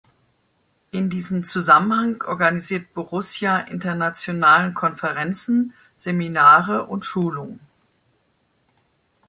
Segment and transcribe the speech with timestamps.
[0.89, 7.59] In diesem Zusammenhang organisiert Borussia internationalen Konferenzen, Seminare und Schulungen.